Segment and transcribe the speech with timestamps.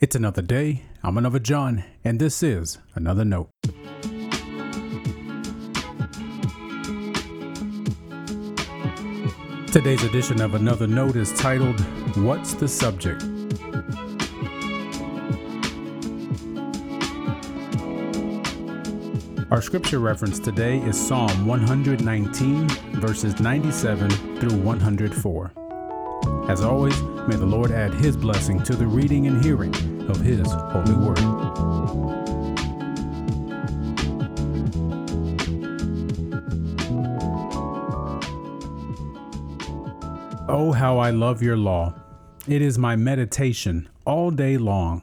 [0.00, 0.80] It's another day.
[1.02, 3.50] I'm another John, and this is another note.
[9.70, 11.78] Today's edition of Another Note is titled,
[12.16, 13.22] What's the Subject?
[19.50, 22.68] Our scripture reference today is Psalm 119,
[23.02, 24.08] verses 97
[24.38, 25.52] through 104.
[26.48, 30.50] As always, may the Lord add his blessing to the reading and hearing of his
[30.50, 31.18] holy word.
[40.48, 41.94] Oh, how I love your law.
[42.48, 45.02] It is my meditation all day long.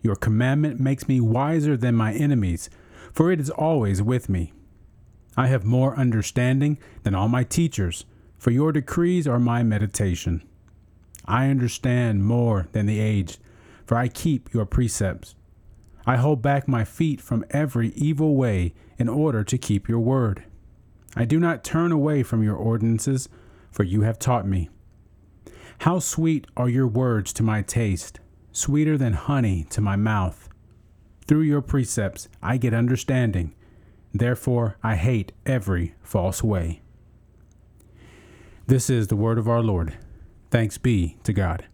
[0.00, 2.70] Your commandment makes me wiser than my enemies,
[3.12, 4.52] for it is always with me.
[5.36, 8.04] I have more understanding than all my teachers,
[8.38, 10.42] for your decrees are my meditation.
[11.24, 13.38] I understand more than the aged,
[13.86, 15.34] for I keep your precepts.
[16.06, 20.44] I hold back my feet from every evil way in order to keep your word.
[21.16, 23.28] I do not turn away from your ordinances,
[23.70, 24.68] for you have taught me.
[25.80, 28.20] How sweet are your words to my taste,
[28.52, 30.48] sweeter than honey to my mouth.
[31.26, 33.54] Through your precepts I get understanding,
[34.14, 36.82] therefore I hate every false way.
[38.66, 39.96] This is the word of our Lord.
[40.50, 41.66] Thanks be to God.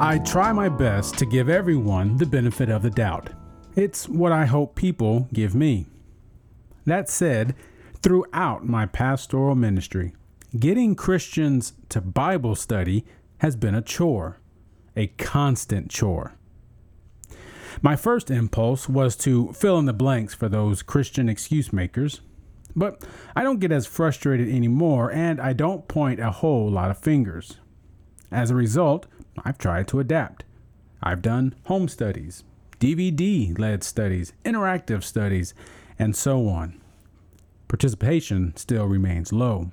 [0.00, 3.30] I try my best to give everyone the benefit of the doubt.
[3.74, 5.86] It's what I hope people give me.
[6.84, 7.56] That said,
[8.00, 10.12] throughout my pastoral ministry,
[10.56, 13.06] getting Christians to Bible study
[13.38, 14.38] has been a chore,
[14.96, 16.34] a constant chore.
[17.82, 22.20] My first impulse was to fill in the blanks for those Christian excuse makers,
[22.76, 23.04] but
[23.34, 27.56] I don't get as frustrated anymore and I don't point a whole lot of fingers.
[28.30, 29.06] As a result,
[29.44, 30.44] I've tried to adapt.
[31.02, 32.44] I've done home studies,
[32.80, 35.54] DVD led studies, interactive studies,
[35.98, 36.80] and so on.
[37.68, 39.70] Participation still remains low.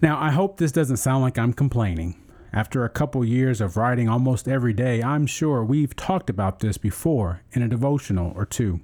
[0.00, 2.16] Now, I hope this doesn't sound like I'm complaining.
[2.52, 6.78] After a couple years of writing almost every day, I'm sure we've talked about this
[6.78, 8.80] before in a devotional or two.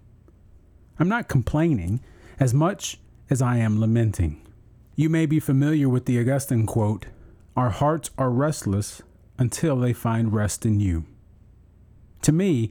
[0.99, 2.00] I'm not complaining
[2.41, 2.99] as much
[3.29, 4.45] as I am lamenting.
[4.97, 7.06] You may be familiar with the Augustine quote
[7.56, 9.03] Our hearts are restless
[9.41, 11.05] until they find rest in you.
[12.23, 12.71] To me,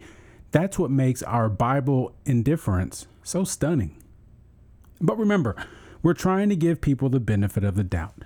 [0.51, 4.01] that's what makes our Bible indifference so stunning.
[5.01, 5.55] But remember,
[6.01, 8.23] we're trying to give people the benefit of the doubt.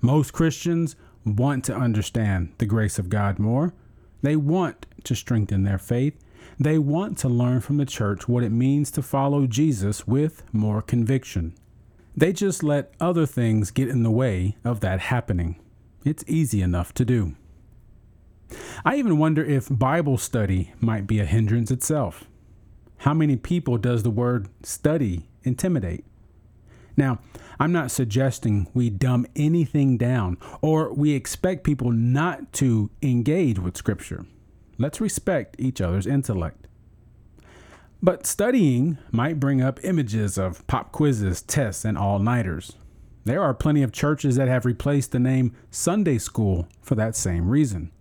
[0.00, 0.96] Most Christians
[1.26, 3.74] want to understand the grace of God more.
[4.22, 6.18] They want to strengthen their faith.
[6.58, 10.80] They want to learn from the church what it means to follow Jesus with more
[10.80, 11.54] conviction.
[12.16, 15.56] They just let other things get in the way of that happening.
[16.04, 17.34] It's easy enough to do.
[18.84, 22.24] I even wonder if Bible study might be a hindrance itself.
[22.98, 26.04] How many people does the word study intimidate?
[26.96, 27.18] Now,
[27.58, 33.76] I'm not suggesting we dumb anything down or we expect people not to engage with
[33.76, 34.26] Scripture.
[34.78, 36.66] Let's respect each other's intellect.
[38.02, 42.76] But studying might bring up images of pop quizzes, tests, and all nighters.
[43.24, 47.50] There are plenty of churches that have replaced the name Sunday school for that same
[47.50, 47.92] reason.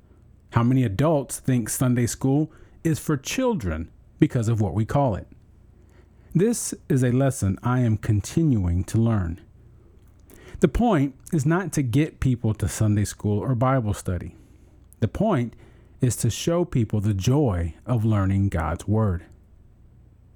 [0.52, 2.52] How many adults think Sunday school
[2.84, 5.28] is for children because of what we call it?
[6.34, 9.42] This is a lesson I am continuing to learn.
[10.60, 14.36] The point is not to get people to Sunday school or Bible study.
[15.00, 15.56] The point
[16.02, 19.26] is to show people the joy of learning God's Word.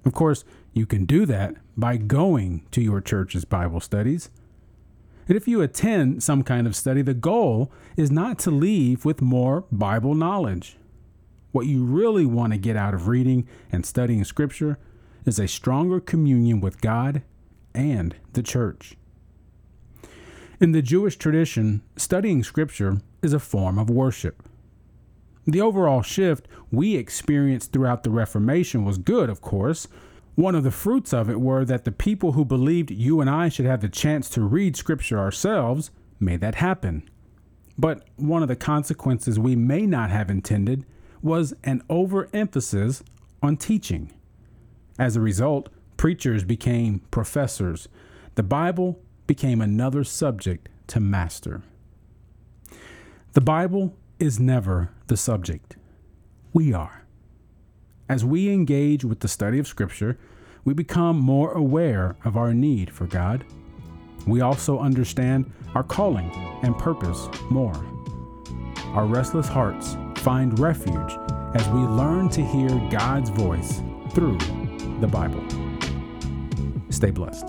[0.04, 4.30] Of course, you can do that by going to your church's Bible studies.
[5.26, 9.22] And if you attend some kind of study, the goal is not to leave with
[9.22, 10.76] more Bible knowledge.
[11.52, 14.78] What you really want to get out of reading and studying Scripture
[15.24, 17.22] is a stronger communion with God
[17.74, 18.96] and the church.
[20.60, 24.42] In the Jewish tradition, studying Scripture is a form of worship.
[25.46, 29.88] The overall shift we experienced throughout the Reformation was good, of course.
[30.34, 33.48] One of the fruits of it were that the people who believed you and I
[33.48, 37.08] should have the chance to read Scripture ourselves made that happen.
[37.78, 40.84] But one of the consequences we may not have intended
[41.22, 43.02] was an overemphasis
[43.42, 44.12] on teaching.
[44.98, 47.88] As a result, preachers became professors.
[48.34, 51.62] The Bible became another subject to master.
[53.32, 55.76] The Bible is never the subject.
[56.52, 57.03] We are.
[58.06, 60.18] As we engage with the study of Scripture,
[60.62, 63.44] we become more aware of our need for God.
[64.26, 66.30] We also understand our calling
[66.62, 67.74] and purpose more.
[68.88, 71.16] Our restless hearts find refuge
[71.54, 73.80] as we learn to hear God's voice
[74.10, 74.36] through
[75.00, 75.42] the Bible.
[76.90, 77.46] Stay blessed.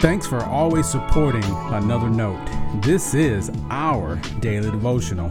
[0.00, 2.44] Thanks for always supporting Another Note.
[2.82, 5.30] This is our daily devotional.